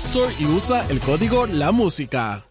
Store 0.00 0.34
y 0.38 0.46
usa 0.46 0.86
el 0.88 0.98
código 0.98 1.46
La 1.46 1.72
Música. 1.72 2.42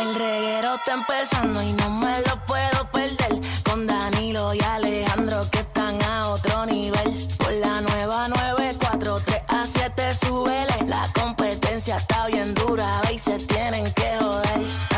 El 0.00 0.14
reguero 0.14 0.76
está 0.76 0.94
empezando 0.94 1.62
y 1.62 1.72
no 1.74 1.90
me 1.90 2.20
lo 2.22 2.46
puedo 2.46 2.90
perder. 2.90 3.38
Con 3.64 3.86
Danilo 3.86 4.54
y 4.54 4.60
Alejandro 4.60 5.46
que 5.50 5.58
están 5.58 6.02
a 6.02 6.28
otro 6.30 6.64
nivel. 6.64 7.28
Por 7.36 7.52
la 7.52 7.82
nueva 7.82 8.28
94, 8.28 9.20
3 9.24 9.42
a 9.46 9.66
7 9.66 10.14
súbele. 10.14 10.86
La 10.86 11.06
competencia 11.14 11.98
está 11.98 12.26
bien 12.26 12.54
dura, 12.54 13.02
y 13.12 13.18
se 13.18 13.38
tienen 13.40 13.92
que 13.92 14.16
joder. 14.18 14.93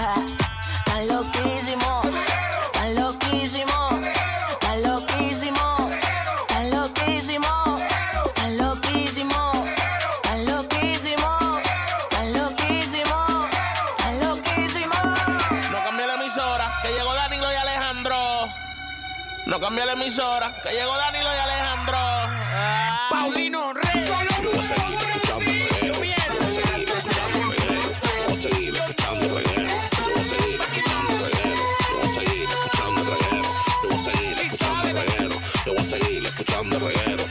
No 19.47 19.61
cambie 19.61 19.87
la 19.87 19.93
emisora, 19.93 20.61
que 20.61 20.71
llegó 20.71 20.97
Danilo 20.97 21.31
y 21.33 21.39
Alejandro. 21.39 21.97
Ah. 21.97 23.07
Paulino 23.11 23.73
Rey. 23.75 24.05
Yo 24.43 24.51
voy 24.51 24.59
a 24.59 24.63
seguir 24.65 24.99
escuchando 24.99 25.51
el 25.51 25.69
reguero. 25.69 25.87
Yo 25.87 25.99
voy 26.01 26.11
a 26.11 26.51
seguir 26.51 26.89
escuchando 26.91 27.39
el 27.39 27.57
reguero. 27.57 27.93
Yo 28.03 28.25
voy 28.27 28.35
a 28.35 28.37
seguir 28.37 28.75
escuchando 28.75 29.25
el 29.25 29.45
reguero. 29.45 29.71
Yo 29.97 30.11
voy 30.11 30.21
a 30.21 30.25
seguir 30.27 30.61
escuchando 30.61 31.13
el 31.13 31.31
reguero. 31.31 31.63
Yo 31.87 31.97
voy 31.97 32.07
a 32.07 32.15
seguir 32.19 32.49
escuchando 32.51 33.01
el 33.01 33.07
reguero. 33.07 33.49
Yo 33.83 33.89
voy 33.89 33.97
a 33.97 34.03
seguir 34.03 34.39
escuchando 34.43 34.93
reguero. 34.93 35.37
Yo 35.65 35.73
voy 35.73 35.79
a 35.79 35.85
seguir 35.87 36.23
escuchando 36.27 36.79
reguero. 36.81 37.25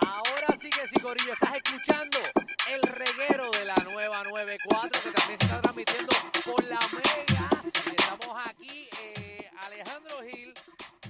Ahora 0.00 0.56
sí 0.58 0.70
que 0.70 0.86
sí, 0.86 1.00
Corillo, 1.00 1.34
estás 1.34 1.54
escuchando 1.56 2.18
el 2.70 2.82
reguero 2.82 3.50
de 3.50 3.64
la 3.66 3.76
nueva 3.76 4.24
94 4.24 5.00
que 5.02 5.10
también 5.10 5.38
se 5.38 5.44
está 5.44 5.60
transmitiendo 5.60 6.12
por 6.46 6.64
la 6.64 6.78
Mega. 6.92 7.50
Aquí, 8.32 8.88
eh, 9.02 9.50
Alejandro 9.62 10.20
Gil 10.22 10.54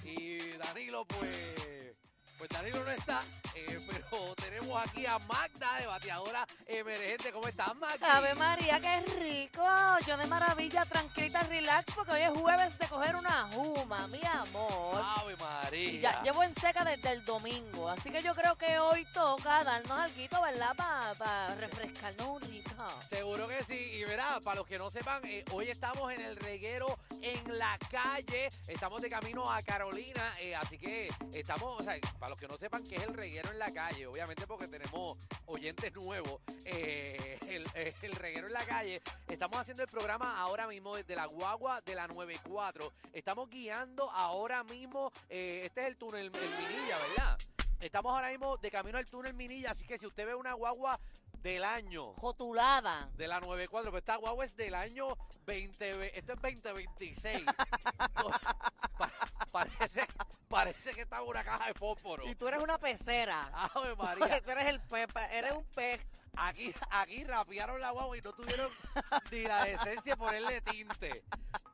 y 0.04 0.56
Danilo, 0.56 1.04
pues. 1.06 1.94
Pues 2.38 2.50
Danilo 2.50 2.84
no 2.84 2.90
está, 2.90 3.22
eh, 3.54 3.80
pero 3.88 4.33
tenemos 4.45 4.83
aquí 4.87 5.06
a 5.06 5.19
Magda 5.20 5.78
de 5.81 5.87
bateadora 5.87 6.47
emergente. 6.67 7.33
¿Cómo 7.33 7.48
estás, 7.48 7.75
Magda? 7.77 8.17
Ave 8.17 8.34
María, 8.34 8.81
qué 8.81 9.00
rico. 9.20 9.64
Yo 10.06 10.17
de 10.17 10.27
maravilla, 10.27 10.84
tranquilita, 10.84 11.42
relax, 11.45 11.92
porque 11.95 12.12
hoy 12.12 12.20
es 12.23 12.31
jueves 12.31 12.78
de 12.78 12.87
coger 12.89 13.17
una 13.17 13.48
juma, 13.53 14.06
mi 14.09 14.20
amor. 14.25 15.03
Ave 15.03 15.33
Y 15.34 15.37
María. 15.42 16.00
ya 16.00 16.22
llevo 16.22 16.42
en 16.42 16.55
seca 16.55 16.84
desde 16.84 17.12
el 17.12 17.25
domingo, 17.25 17.89
así 17.89 18.11
que 18.11 18.22
yo 18.22 18.34
creo 18.34 18.56
que 18.56 18.78
hoy 18.78 19.05
toca 19.12 19.65
darnos 19.65 19.91
algo, 20.00 20.42
¿verdad? 20.42 20.75
Para 21.17 21.55
refrescarnos 21.56 22.27
un 22.28 22.41
rico. 22.42 22.70
Seguro 23.09 23.48
que 23.48 23.62
sí. 23.65 23.75
Y 23.75 24.05
verá, 24.05 24.41
para 24.41 24.56
los 24.56 24.66
que 24.66 24.78
no 24.78 24.91
sepan, 24.91 25.25
eh, 25.25 25.44
hoy 25.53 25.71
estamos 25.71 26.12
en 26.12 26.21
el 26.21 26.37
reguero 26.37 26.99
en 27.22 27.59
la 27.59 27.78
calle. 27.91 28.50
Estamos 28.66 29.00
de 29.00 29.09
camino 29.09 29.50
a 29.50 29.62
Carolina. 29.62 30.34
eh, 30.41 30.54
así 30.54 30.78
que 30.78 31.12
estamos, 31.33 31.81
o 31.81 31.84
sea, 31.84 31.94
para 32.19 32.31
los 32.31 32.38
que 32.38 32.49
no 32.49 32.56
sepan 32.56 32.83
qué 32.84 32.97
es 32.97 33.03
el 33.03 33.15
reguero 33.15 33.50
en 33.50 33.59
la 33.59 33.71
calle, 33.72 34.06
obviamente 34.06 34.34
porque 34.47 34.67
tenemos 34.69 35.17
oyentes 35.47 35.93
nuevos. 35.95 36.41
eh, 36.65 37.39
el, 37.49 37.67
el 38.03 38.12
reguero 38.12 38.47
en 38.49 38.53
la 38.53 38.65
calle. 38.67 39.00
Estamos 39.28 39.59
haciendo 39.59 39.83
el 39.83 39.89
programa 39.89 40.41
ahora 40.41 40.67
mismo 40.67 40.97
desde 40.97 41.15
la 41.15 41.27
guagua 41.27 41.81
de 41.83 41.95
la 41.95 42.09
94. 42.09 42.93
Estamos 43.12 43.49
guiando 43.49 44.11
ahora 44.11 44.65
mismo. 44.65 45.12
eh, 45.28 45.62
este 45.67 45.83
es 45.83 45.87
el 45.89 45.97
túnel 45.97 46.27
el 46.27 46.31
Minilla, 46.33 46.99
¿verdad? 47.09 47.39
Estamos 47.81 48.12
ahora 48.12 48.31
mismo 48.31 48.56
de 48.56 48.71
camino 48.71 48.99
al 48.99 49.06
túnel 49.06 49.34
Minilla. 49.34 49.71
Así 49.71 49.87
que 49.87 49.99
si 49.99 50.06
usted 50.06 50.27
ve 50.27 50.34
una 50.34 50.55
guagua 50.55 50.99
del 51.44 51.62
año 51.62 52.15
Jotulada. 52.15 53.10
de 53.16 53.28
la 53.28 53.38
94, 53.38 53.91
pero 53.91 53.99
esta 53.99 54.16
guagua 54.16 54.44
es 54.47 54.56
del 54.56 54.75
año 54.75 55.09
20, 55.44 56.19
esto 56.19 56.32
es 56.32 56.41
2026. 56.41 57.44
Pa- 58.99 59.12
parece, 59.53 60.06
parece 60.49 60.94
que 60.94 61.03
está 61.03 61.19
en 61.19 61.28
una 61.28 61.44
caja 61.44 61.66
de 61.66 61.75
fósforo. 61.75 62.27
Y 62.27 62.34
tú 62.34 62.49
eres 62.49 62.62
una 62.62 62.78
pecera. 62.78 63.50
Ave 63.75 63.94
María. 63.97 64.41
tú 64.41 64.50
eres 64.53 64.66
el 64.69 64.81
pepe, 64.81 65.21
eres 65.33 65.53
un 65.53 65.65
pez. 65.66 66.00
Aquí, 66.37 66.75
aquí 66.91 67.22
rapearon 67.25 67.81
la 67.81 67.91
guagua 67.93 68.16
y 68.16 68.21
no 68.22 68.33
tuvieron 68.33 68.69
ni 69.31 69.43
la 69.43 69.65
decencia 69.65 70.15
de 70.15 70.16
ponerle 70.16 70.60
tinte. 70.62 71.10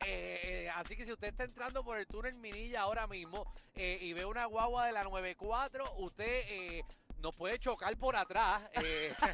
Eh, 0.05 0.41
eh, 0.67 0.71
así 0.75 0.97
que 0.97 1.07
si 1.07 1.13
usted 1.13 1.29
está 1.29 1.45
entrando 1.45 1.85
por 1.85 1.97
el 1.99 2.07
túnel 2.07 2.35
Minilla 2.39 2.83
ahora 2.83 3.07
mismo 3.07 3.51
eh, 3.75 3.99
y 4.03 4.13
ve 4.15 4.25
una 4.27 4.47
guagua 4.47 4.87
de 4.87 4.93
la 4.93 5.05
94, 5.05 5.95
usted 5.99 6.25
eh, 6.49 6.85
nos 7.21 7.35
puede 7.37 7.59
chocar 7.59 7.97
por 7.97 8.17
atrás. 8.17 8.63
eh. 8.73 9.15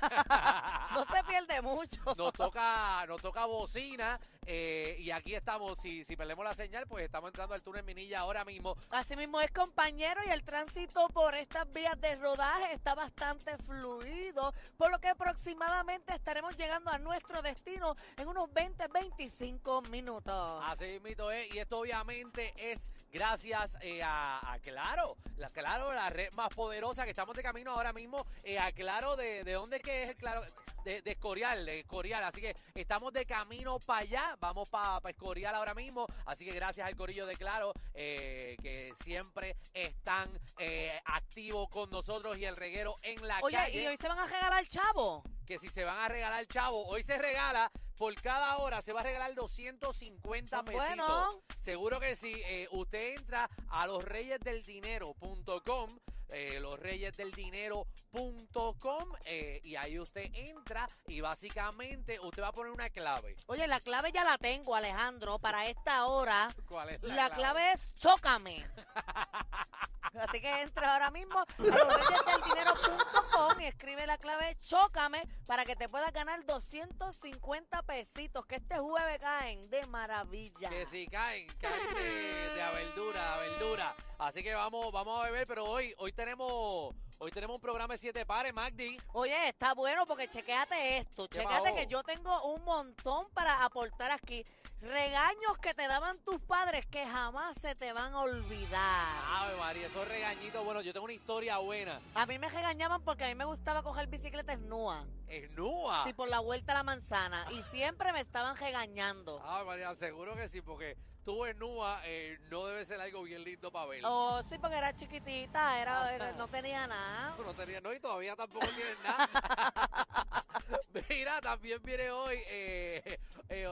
No 0.97 1.05
se 1.15 1.25
pierde 1.25 1.61
mucho. 1.63 2.01
nos 2.17 2.33
toca, 2.33 3.05
nos 3.07 3.21
toca 3.21 3.45
bocina 3.45 4.19
eh, 4.47 4.97
y 4.99 5.11
aquí 5.11 5.35
estamos, 5.35 5.79
si, 5.79 6.05
si 6.05 6.17
perdemos 6.17 6.45
la 6.45 6.55
señal, 6.55 6.87
pues 6.87 7.05
estamos 7.05 7.29
entrando 7.29 7.55
al 7.55 7.63
túnel 7.63 7.85
Minilla 7.85 8.21
ahora 8.21 8.45
mismo. 8.45 8.77
Así 8.91 9.15
mismo 9.17 9.41
es 9.41 9.51
compañero 9.51 10.21
y 10.27 10.31
el 10.31 10.43
tránsito 10.45 11.09
por 11.09 11.35
estas 11.35 11.71
vías 11.73 12.01
de 12.01 12.15
rodaje 12.17 12.73
está 12.73 12.95
bastante 12.95 13.59
fluido, 13.59 14.55
por 14.79 14.91
lo 14.91 14.99
que 15.01 15.09
aproximadamente 15.09 16.15
estaremos 16.15 16.57
llegando 16.57 16.91
a 16.91 16.99
nuestro 16.99 17.43
destino 17.43 17.95
en 18.17 18.29
unos 18.29 18.49
20-25 18.51 19.89
minutos. 19.89 20.63
Así 20.65 21.01
mito 21.03 21.31
es, 21.31 21.55
y 21.55 21.59
esto 21.59 21.81
obviamente 21.81 22.55
es 22.57 22.91
gracias 23.13 23.77
eh, 23.83 24.03
a, 24.03 24.53
a 24.53 24.59
Claro, 24.61 25.17
la 25.37 25.51
Claro, 25.51 25.93
la 25.93 26.09
red 26.11 26.33
más 26.33 26.49
poderosa 26.51 27.05
que 27.05 27.11
estamos 27.11 27.35
de 27.37 27.43
camino 27.43 27.76
ahora 27.77 27.93
mismo, 27.93 28.27
eh, 28.45 28.59
a 28.59 28.73
Claro, 28.73 29.17
de, 29.17 29.45
de 29.45 29.53
dónde 29.53 29.81
que 29.81 30.05
es 30.05 30.11
el 30.11 30.17
Claro, 30.17 30.43
de, 30.85 31.03
de 31.03 31.11
Escorial, 31.13 31.65
de 31.67 31.81
Escorial, 31.81 32.23
así 32.25 32.41
que 32.41 32.55
estamos 32.75 33.13
de 33.13 33.27
camino 33.27 33.79
para 33.81 34.01
allá, 34.03 34.37
vamos 34.39 34.69
para 34.69 35.01
Escorial 35.11 35.55
ahora 35.55 35.75
mismo, 35.75 36.07
así 36.27 36.45
que 36.45 36.53
gracias 36.53 36.87
al 36.87 36.97
corillo 36.97 37.27
de 37.27 37.37
Claro, 37.37 37.73
eh, 37.95 38.57
que 38.63 38.93
siempre 38.95 39.57
están 39.75 40.29
eh, 40.59 41.01
activos 41.05 41.69
con 41.71 41.91
nosotros 41.91 42.39
y 42.39 42.45
el 42.45 42.57
reguero 42.57 42.95
en 43.03 43.27
la 43.27 43.39
Oye, 43.43 43.57
calle 43.57 43.83
¿y 43.83 43.87
hoy 43.87 43.97
se 43.97 44.09
van 44.09 44.19
a 44.19 44.27
regalar 44.27 44.67
chavo? 44.67 45.23
que 45.47 45.59
si 45.59 45.69
se 45.69 45.85
van 45.85 45.99
a 45.99 46.09
regalar 46.09 46.45
chavo, 46.47 46.85
hoy 46.87 47.03
se 47.05 47.19
regala 47.19 47.71
por 47.97 48.13
cada 48.21 48.57
hora, 48.59 48.83
se 48.83 48.93
va 48.93 49.01
a 49.01 49.05
regalar 49.05 49.33
250 49.35 50.63
pesitos. 50.65 50.87
Bueno. 50.89 51.41
Seguro 51.61 52.01
que 52.01 52.17
sí. 52.17 52.35
Eh, 52.47 52.67
usted 52.73 53.15
entra 53.17 53.49
a 53.69 53.87
losreyesdeldinero.com, 53.87 55.99
eh, 56.31 56.59
losreyesdeldinero.com, 56.61 59.13
eh, 59.25 59.61
y 59.63 59.77
ahí 59.77 59.99
usted 59.99 60.31
entra 60.35 60.89
y 61.07 61.21
básicamente 61.21 62.19
usted 62.21 62.43
va 62.43 62.49
a 62.49 62.53
poner 62.53 62.73
una 62.73 62.91
clave. 62.91 63.37
Oye, 63.47 63.67
la 63.67 63.81
clave 63.81 64.13
ya 64.13 64.25
la 64.25 64.39
tengo, 64.39 64.75
Alejandro, 64.75 65.39
para 65.39 65.67
esta 65.67 66.07
hora. 66.07 66.55
¿Cuál 66.67 66.91
es 66.91 67.03
La, 67.03 67.15
la, 67.15 67.31
clave 67.31 67.73
es 67.73 67.95
chócame. 67.95 68.65
Así 70.19 70.41
que 70.41 70.63
entra 70.63 70.95
ahora 70.95 71.11
mismo 71.11 71.39
a 71.39 71.47
losreyesdeldinero.com 71.59 73.61
y 73.61 73.67
escribe 73.67 74.07
la 74.07 74.17
clave 74.17 74.57
chócame 74.61 75.23
para 75.47 75.65
que 75.65 75.77
te 75.77 75.89
puedas 75.89 76.13
ganar 76.13 76.45
250 76.47 77.83
pesitos 77.83 78.47
que 78.47 78.57
este 78.57 78.79
jueves 78.79 79.19
caen 79.21 79.69
de 79.69 79.87
maravilla. 79.87 80.71
Que 80.71 80.87
si 80.87 81.07
caen, 81.07 81.47
caen 81.59 81.95
de, 81.95 82.55
de 82.55 82.63
a 82.63 82.71
verdura, 82.71 83.35
a 83.35 83.39
verdura. 83.39 83.97
Así 84.19 84.43
que 84.43 84.55
vamos, 84.55 84.91
vamos 84.93 85.21
a 85.21 85.27
beber, 85.27 85.47
pero 85.47 85.67
hoy, 85.67 85.95
hoy 85.99 86.13
tenemos, 86.17 86.95
hoy 87.19 87.31
tenemos 87.31 87.55
un 87.57 87.61
programa 87.61 87.95
de 87.95 87.99
siete 87.99 88.25
pares, 88.27 88.53
Magdi. 88.53 88.99
Oye, 89.13 89.49
está 89.49 89.75
bueno 89.75 90.07
porque 90.07 90.27
chequéate 90.29 90.99
esto. 90.99 91.29
¿Qué 91.29 91.39
Chequéate 91.39 91.71
pasó? 91.71 91.77
que 91.77 91.87
yo 91.87 92.03
tengo 92.03 92.43
un 92.55 92.65
montón 92.65 93.29
para 93.35 93.63
aportar 93.65 94.11
aquí. 94.11 94.45
Regaños 94.81 95.57
que 95.61 95.73
te 95.75 95.87
daban 95.89 96.19
tus 96.23 96.41
padres 96.43 96.85
que 96.87 97.07
jamás 97.07 97.57
se 97.61 97.75
te 97.75 97.93
van 97.93 98.13
a 98.13 98.21
olvidar. 98.21 99.25
Ave 99.27 99.57
María, 99.57 99.87
esos 99.87 100.07
regañitos, 100.07 100.63
bueno, 100.65 100.81
yo 100.83 100.93
tengo 100.93 101.05
una 101.05 101.15
historia 101.15 101.59
buena. 101.59 102.01
A 102.15 102.27
mí 102.27 102.39
me 102.39 102.49
regañaban 102.49 103.03
porque 103.03 103.25
a 103.25 103.29
mí 103.29 103.35
me 103.35 103.47
gustaba 103.47 103.83
coger 103.83 104.07
bicicleta 104.09 104.53
esnúa. 104.53 105.07
Es 105.29 105.51
nua. 105.53 106.05
Sí, 106.05 106.13
por 106.13 106.29
la 106.29 106.41
vuelta 106.41 106.73
a 106.73 106.77
la 106.77 106.83
manzana. 106.83 107.47
Y 107.53 107.63
siempre 107.75 108.13
me 108.13 108.21
estaban 108.21 108.57
regañando. 108.57 109.41
Ave 109.45 109.65
María, 109.65 109.95
seguro 109.95 110.35
que 110.37 110.47
sí, 110.49 110.61
porque 110.61 110.97
estuvo 111.27 111.45
en 111.49 111.59
Nua, 111.59 111.99
eh, 112.05 112.39
no 112.53 112.67
debe 112.67 112.85
ser 112.85 113.01
algo 113.01 113.25
bien 113.25 113.43
lindo 113.43 113.73
para 113.73 113.87
ver. 113.87 114.01
Oh, 114.05 114.41
sí, 114.49 114.59
porque 114.59 114.77
era 114.77 114.95
chiquitita, 114.95 115.81
era, 115.83 116.03
Ajá. 116.03 116.15
era- 116.15 116.33
no 116.35 116.47
tenía 116.47 116.87
nada. 116.87 117.35
No 117.45 117.53
tenía, 117.53 117.81
no, 117.81 117.93
y 117.93 117.99
todavía 117.99 118.37
tampoco 118.37 118.65
tienen 118.69 118.97
nada. 119.03 119.29
Mira, 121.11 121.41
también 121.41 121.83
viene 121.83 122.11
hoy 122.13 122.39
eh, 122.49 123.19
eh, 123.49 123.67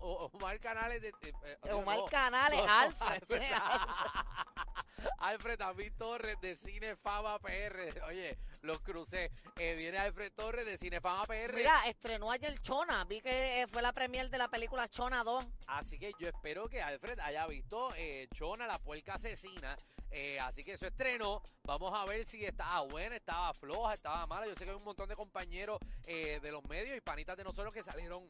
Omar 0.00 0.58
Canales 0.58 1.00
de. 1.00 1.12
de- 1.12 1.28
eh, 1.44 1.72
Omar 1.74 1.98
Canales, 2.10 2.60
Alfred. 2.68 3.22
Alfred 5.18 5.58
David 5.58 5.92
Torres 5.96 6.36
de 6.40 6.54
Cinefama 6.54 7.38
PR. 7.38 8.02
Oye, 8.08 8.38
los 8.62 8.80
crucé. 8.80 9.30
Eh, 9.56 9.74
viene 9.74 9.98
Alfred 9.98 10.32
Torres 10.32 10.66
de 10.66 10.76
Cinefama 10.76 11.26
PR. 11.26 11.54
Mira, 11.54 11.74
estrenó 11.86 12.30
ayer 12.30 12.58
Chona. 12.60 13.04
Vi 13.04 13.20
que 13.20 13.62
eh, 13.62 13.66
fue 13.66 13.82
la 13.82 13.92
premier 13.92 14.30
de 14.30 14.38
la 14.38 14.48
película 14.48 14.88
Chona 14.88 15.22
2. 15.24 15.46
Así 15.66 15.98
que 15.98 16.12
yo 16.18 16.28
espero 16.28 16.68
que 16.68 16.82
Alfred 16.82 17.18
haya 17.20 17.46
visto 17.46 17.90
eh, 17.96 18.28
Chona, 18.34 18.66
la 18.66 18.78
puerca 18.78 19.14
asesina. 19.14 19.76
Eh, 20.10 20.40
así 20.40 20.64
que 20.64 20.72
eso 20.72 20.86
estrenó. 20.86 21.42
Vamos 21.64 21.92
a 21.94 22.04
ver 22.04 22.24
si 22.24 22.44
estaba 22.44 22.80
buena, 22.82 23.16
estaba 23.16 23.54
floja, 23.54 23.94
estaba 23.94 24.26
mala. 24.26 24.46
Yo 24.46 24.54
sé 24.54 24.64
que 24.64 24.70
hay 24.70 24.76
un 24.76 24.84
montón 24.84 25.08
de 25.08 25.16
compañeros 25.16 25.78
de 26.04 26.50
los 26.50 26.64
medios 26.64 26.96
y 26.96 27.00
panitas 27.00 27.36
de 27.36 27.44
nosotros 27.44 27.72
que 27.72 27.82
salieron. 27.82 28.28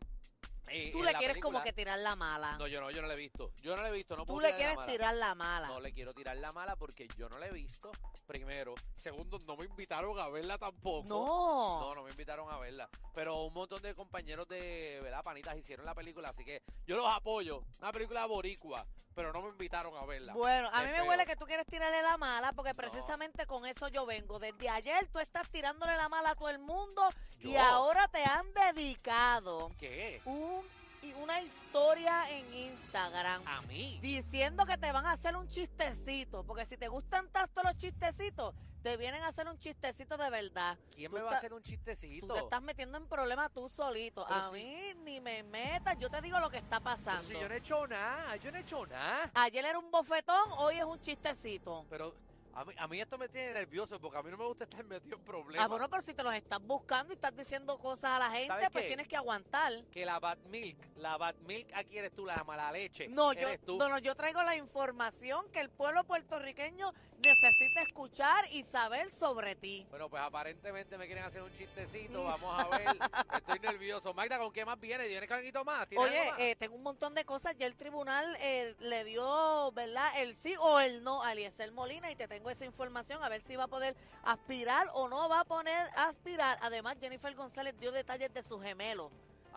Eh, 0.70 0.90
Tú 0.92 1.02
le 1.02 1.12
quieres 1.14 1.34
película. 1.34 1.52
como 1.52 1.64
que 1.64 1.72
tirar 1.72 1.98
la 1.98 2.16
mala. 2.16 2.56
No, 2.58 2.66
yo 2.66 2.80
no, 2.80 2.90
yo 2.90 3.02
no 3.02 3.08
la 3.08 3.14
he 3.14 3.16
visto. 3.16 3.52
Yo 3.62 3.76
no 3.76 3.82
la 3.82 3.88
he 3.88 3.92
visto. 3.92 4.16
No 4.16 4.24
Tú 4.24 4.40
le 4.40 4.50
la 4.50 4.56
quieres 4.56 4.76
tirar 4.86 5.14
la 5.14 5.34
mala. 5.34 5.68
No 5.68 5.80
le 5.80 5.92
quiero 5.92 6.12
tirar 6.14 6.36
la 6.36 6.52
mala 6.52 6.76
porque 6.76 7.08
yo 7.16 7.28
no 7.28 7.38
la 7.38 7.46
he 7.46 7.52
visto. 7.52 7.90
Primero. 8.26 8.74
Segundo, 8.94 9.38
no 9.46 9.56
me 9.56 9.64
invitaron 9.64 10.18
a 10.18 10.28
verla 10.28 10.58
tampoco. 10.58 11.08
No. 11.08 11.80
No, 11.80 11.94
no 11.94 12.02
me 12.02 12.10
invitaron 12.10 12.50
a 12.50 12.58
verla. 12.58 12.88
Pero 13.14 13.42
un 13.44 13.54
montón 13.54 13.82
de 13.82 13.94
compañeros 13.94 14.46
de, 14.48 15.00
¿verdad? 15.02 15.22
Panitas 15.22 15.56
hicieron 15.56 15.84
la 15.84 15.94
película, 15.94 16.28
así 16.28 16.44
que 16.44 16.62
yo 16.86 16.96
los 16.96 17.06
apoyo. 17.06 17.62
Una 17.78 17.92
película 17.92 18.26
boricua, 18.26 18.86
pero 19.14 19.32
no 19.32 19.42
me 19.42 19.48
invitaron 19.48 19.96
a 19.96 20.04
verla. 20.06 20.32
Bueno, 20.32 20.70
a 20.72 20.82
mí 20.84 20.90
me 20.90 21.02
huele 21.02 21.26
que 21.26 21.36
tú 21.36 21.44
quieres 21.44 21.66
tirarle 21.66 22.02
la 22.02 22.16
mala 22.16 22.52
porque 22.52 22.74
precisamente 22.74 23.46
con 23.46 23.66
eso 23.66 23.88
yo 23.88 24.06
vengo. 24.06 24.38
Desde 24.38 24.68
ayer 24.68 25.08
tú 25.08 25.18
estás 25.18 25.48
tirándole 25.50 25.96
la 25.96 26.08
mala 26.08 26.30
a 26.30 26.34
todo 26.34 26.48
el 26.48 26.58
mundo 26.58 27.02
y 27.40 27.56
ahora 27.56 28.06
te 28.08 28.22
han 28.24 28.46
dedicado 28.52 29.70
¿Qué? 29.78 30.20
un, 30.24 30.59
y 31.02 31.12
una 31.14 31.40
historia 31.40 32.30
en 32.30 32.52
Instagram 32.54 33.42
A 33.46 33.62
mí. 33.62 33.98
diciendo 34.02 34.66
que 34.66 34.76
te 34.78 34.92
van 34.92 35.06
a 35.06 35.12
hacer 35.12 35.36
un 35.36 35.48
chistecito. 35.48 36.44
Porque 36.44 36.66
si 36.66 36.76
te 36.76 36.88
gustan 36.88 37.28
tanto 37.30 37.62
los 37.62 37.76
chistecitos, 37.76 38.54
te 38.82 38.96
vienen 38.96 39.22
a 39.22 39.28
hacer 39.28 39.46
un 39.46 39.58
chistecito 39.58 40.16
de 40.16 40.30
verdad. 40.30 40.78
¿Quién 40.94 41.10
Tú 41.10 41.16
me 41.18 41.22
va 41.22 41.32
a 41.32 41.36
hacer 41.36 41.52
un 41.52 41.62
Tú 41.62 41.68
chistecito? 41.70 42.32
te 42.34 42.40
estás 42.40 42.62
metiendo 42.62 42.96
en 42.98 43.06
problemas 43.06 43.50
tú 43.52 43.68
solito. 43.68 44.24
Pero 44.28 44.40
a 44.42 44.50
mí 44.52 44.94
ni 45.04 45.20
me 45.20 45.42
metas, 45.42 45.96
yo 45.98 46.08
te 46.10 46.20
digo 46.22 46.38
lo 46.40 46.50
que 46.50 46.58
está 46.58 46.80
Pero 46.80 46.84
pasando. 46.96 47.24
si 47.28 47.34
yo 47.34 47.48
no 47.48 47.54
he 47.54 47.58
hecho 47.58 47.86
nada, 47.86 48.36
yo 48.36 48.50
no 48.50 48.58
he 48.58 48.60
hecho 48.62 48.86
nada. 48.86 49.30
Ayer 49.34 49.64
era 49.64 49.78
un 49.78 49.90
bofetón, 49.90 50.52
hoy 50.58 50.76
es 50.76 50.84
un 50.84 51.00
chistecito. 51.00 51.84
Pero 51.90 52.14
a 52.54 52.64
mí, 52.64 52.74
a 52.76 52.88
mí 52.88 53.00
esto 53.00 53.16
me 53.18 53.28
tiene 53.28 53.52
nervioso 53.54 54.00
porque 54.00 54.18
a 54.18 54.22
mí 54.22 54.30
no 54.30 54.36
me 54.36 54.46
gusta 54.46 54.64
estar 54.64 54.84
metido 54.84 55.16
en 55.16 55.24
problemas. 55.24 55.64
Ah, 55.64 55.68
bueno, 55.68 55.88
pero 55.88 56.02
si 56.02 56.14
te 56.14 56.22
los 56.22 56.34
estás 56.34 56.60
buscando 56.60 57.12
y 57.12 57.14
estás 57.16 57.36
diciendo 57.36 57.78
cosas 57.78 58.12
a 58.12 58.18
la 58.18 58.30
gente, 58.30 58.48
¿Sabes 58.48 58.70
pues 58.70 58.82
qué? 58.82 58.88
tienes 58.88 59.08
que 59.08 59.16
aguantar. 59.16 59.72
Que 59.92 60.04
la 60.04 60.18
Bad 60.18 60.38
Milk, 60.48 60.78
la 60.96 61.16
Bad 61.16 61.36
Milk 61.46 61.68
aquí 61.74 61.98
eres 61.98 62.14
tú, 62.14 62.26
la 62.26 62.42
mala 62.44 62.72
leche. 62.72 63.08
No, 63.08 63.32
yo, 63.32 63.48
tú. 63.60 63.78
no, 63.78 63.88
no, 63.88 63.98
yo 63.98 64.14
traigo 64.14 64.42
la 64.42 64.56
información 64.56 65.48
que 65.52 65.60
el 65.60 65.70
pueblo 65.70 66.04
puertorriqueño 66.04 66.92
necesita 67.22 67.82
escuchar 67.82 68.44
y 68.50 68.64
saber 68.64 69.10
sobre 69.10 69.54
ti. 69.54 69.86
Bueno, 69.90 70.08
pues 70.08 70.22
aparentemente 70.22 70.96
me 70.98 71.06
quieren 71.06 71.24
hacer 71.24 71.42
un 71.42 71.52
chistecito. 71.52 72.24
Vamos 72.40 72.64
a 72.64 72.68
ver. 72.76 72.88
Estoy 73.36 73.58
nervioso. 73.60 74.12
Magda, 74.14 74.38
¿con 74.38 74.52
qué 74.52 74.64
más 74.64 74.80
viene? 74.80 75.06
¿Tienes 75.06 75.30
algo 75.30 75.64
más? 75.64 75.88
¿Tienes 75.88 76.08
Oye, 76.08 76.30
más? 76.30 76.40
eh, 76.40 76.56
tengo 76.56 76.76
un 76.76 76.82
montón 76.82 77.14
de 77.14 77.24
cosas. 77.24 77.56
Ya 77.56 77.66
el 77.66 77.76
tribunal 77.76 78.36
eh, 78.40 78.74
le 78.80 79.04
dio, 79.04 79.70
¿verdad? 79.72 80.08
El 80.18 80.34
sí 80.36 80.54
o 80.58 80.80
el 80.80 81.04
no 81.04 81.22
a 81.22 81.32
Eliezer 81.32 81.70
Molina 81.72 82.10
y 82.10 82.16
te 82.16 82.26
tengo 82.26 82.39
esa 82.48 82.64
información 82.64 83.22
a 83.22 83.28
ver 83.28 83.42
si 83.42 83.56
va 83.56 83.64
a 83.64 83.68
poder 83.68 83.94
aspirar 84.24 84.88
o 84.94 85.08
no 85.08 85.28
va 85.28 85.40
a 85.40 85.44
poner 85.44 85.86
aspirar. 85.96 86.58
Además, 86.62 86.96
Jennifer 87.00 87.34
González 87.34 87.74
dio 87.78 87.92
detalles 87.92 88.32
de 88.32 88.42
su 88.42 88.58
gemelo. 88.60 89.10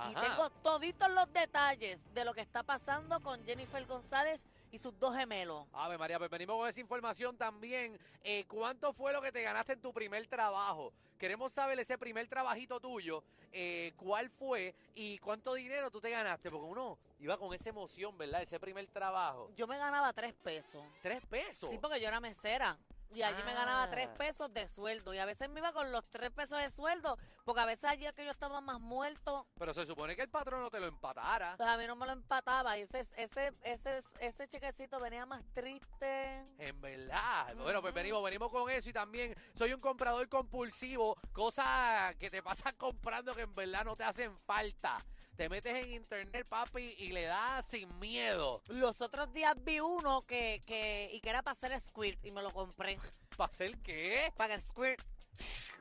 Y 0.10 0.16
tengo 0.16 0.50
toditos 0.50 1.10
los 1.12 1.32
detalles 1.32 2.00
de 2.16 2.26
lo 2.26 2.34
que 2.34 2.42
está 2.42 2.64
pasando 2.64 3.22
con 3.22 3.44
Jennifer 3.46 3.86
González 3.86 4.46
y 4.74 4.80
sus 4.80 4.98
dos 5.00 5.16
gemelos. 5.16 5.68
Ave 5.72 6.00
María, 6.00 6.18
pues 6.18 6.32
venimos 6.32 6.58
con 6.58 6.68
esa 6.68 6.82
información 6.82 7.38
también. 7.38 7.96
Eh, 8.24 8.44
¿Cuánto 8.48 8.92
fue 8.92 9.14
lo 9.14 9.22
que 9.22 9.32
te 9.32 9.44
ganaste 9.44 9.74
en 9.74 9.82
tu 9.82 9.94
primer 9.94 10.26
trabajo? 10.26 10.92
Queremos 11.20 11.54
saber 11.54 11.80
ese 11.80 11.96
primer 11.96 12.28
trabajito 12.28 12.80
tuyo, 12.80 13.24
eh, 13.52 13.94
cuál 13.98 14.32
fue 14.32 14.74
y 14.96 15.20
cuánto 15.20 15.54
dinero 15.54 15.92
tú 15.92 16.02
te 16.02 16.10
ganaste, 16.10 16.50
porque 16.50 16.66
uno 16.66 16.98
iba 17.20 17.38
con 17.38 17.54
esa 17.54 17.70
emoción, 17.70 18.18
¿verdad? 18.18 18.42
Ese 18.42 18.60
primer 18.60 18.88
trabajo. 18.88 19.52
Yo 19.56 19.68
me 19.68 19.78
ganaba 19.78 20.12
tres 20.12 20.34
pesos. 20.34 20.84
Tres 21.04 21.24
pesos. 21.28 21.70
Sí, 21.70 21.78
porque 21.80 22.02
yo 22.02 22.08
era 22.08 22.20
mesera. 22.20 22.76
Y 23.14 23.24
allí 23.24 23.42
me 23.46 23.54
ganaba 23.54 23.84
Ah. 23.84 23.90
tres 23.90 24.08
pesos 24.10 24.54
de 24.54 24.68
sueldo. 24.68 25.14
Y 25.14 25.18
a 25.20 25.26
veces 25.26 25.50
me 25.50 25.60
iba 25.60 25.72
con 25.74 25.92
los 25.92 26.04
tres 26.10 26.30
pesos 26.32 26.60
de 26.60 26.70
sueldo, 26.72 27.18
porque 27.46 27.62
a 27.62 27.66
veces 27.66 27.86
allí 27.86 28.06
que 28.16 28.26
yo 28.26 28.32
estaba 28.32 28.62
más 28.62 28.80
muerto, 28.80 29.48
Pero 29.58 29.74
se 29.74 29.86
supone 29.86 30.16
que 30.16 30.22
el 30.24 30.30
patrón 30.30 30.62
no 30.62 30.70
te 30.70 30.80
lo 30.80 30.88
empatara. 30.88 31.56
pues 31.58 31.70
a 31.70 31.78
mí 31.78 31.86
no 31.88 31.96
me 31.96 32.06
lo 32.06 32.14
empataba. 32.14 32.78
Y 32.78 32.82
ese, 32.82 33.02
ese, 33.18 33.54
ese, 33.64 34.02
ese 34.20 34.48
chequecito 34.48 35.00
venía 35.00 35.26
más 35.26 35.44
triste. 35.54 36.46
En 36.58 36.80
verdad. 36.82 37.56
Bueno, 37.56 37.82
pues 37.82 37.94
venimos, 37.94 38.24
venimos 38.24 38.52
con 38.52 38.70
eso 38.70 38.90
y 38.90 38.94
también 38.94 39.36
soy 39.56 39.74
un 39.74 39.80
comprador 39.82 40.28
compulsivo, 40.30 41.18
cosas 41.32 42.16
que 42.16 42.30
te 42.30 42.42
pasan 42.42 42.76
comprando 42.78 43.36
que 43.36 43.42
en 43.44 43.54
verdad 43.56 43.86
no 43.86 43.96
te 43.96 44.04
hacen 44.04 44.38
falta. 44.40 45.04
Te 45.36 45.50
metes 45.50 45.74
en 45.76 45.92
internet, 45.94 46.46
papi, 46.48 46.94
y 47.00 47.10
le 47.12 47.24
das 47.24 47.66
sin 47.66 47.98
miedo. 48.00 48.62
Los 48.68 49.02
otros 49.02 49.34
días 49.34 49.56
vi 49.64 49.80
uno 49.80 50.22
que, 50.28 50.62
que, 50.66 51.10
y 51.12 51.20
que 51.22 51.30
era 51.30 51.42
para 51.42 51.54
hacer 51.54 51.80
squirt 51.82 52.24
y 52.24 52.32
me 52.32 52.44
lo 52.44 52.52
compré. 52.52 53.00
¿Para 53.36 53.50
hacer 53.50 53.76
qué? 53.80 54.32
Para 54.38 54.50
que 54.50 54.54
el 54.56 54.62
squirt, 54.62 55.02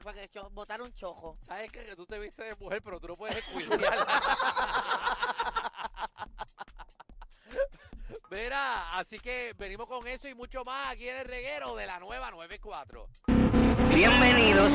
para 0.02 0.18
que 0.22 0.28
cho- 0.30 0.48
botara 0.50 0.82
un 0.82 0.92
chojo. 0.94 1.36
¿Sabes 1.46 1.70
qué? 1.70 1.84
que 1.84 1.94
tú 1.94 2.06
te 2.06 2.18
viste 2.18 2.44
de 2.44 2.54
mujer, 2.54 2.80
pero 2.82 2.98
tú 2.98 3.08
no 3.08 3.16
puedes 3.16 3.36
escuilear? 3.46 4.06
Verá, 8.30 8.96
así 8.98 9.20
que 9.20 9.52
venimos 9.58 9.86
con 9.86 10.06
eso 10.08 10.28
y 10.28 10.34
mucho 10.34 10.64
más 10.64 10.92
aquí 10.94 11.06
en 11.10 11.16
el 11.18 11.26
reguero 11.26 11.76
de 11.76 11.86
la 11.86 12.00
nueva 12.00 12.30
94. 12.30 13.06
Bienvenidos 13.94 14.72